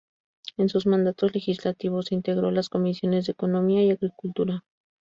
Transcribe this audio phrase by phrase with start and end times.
[0.57, 4.63] En sus mandatos legislativos, integró las comisiones de Economía y Agricultura.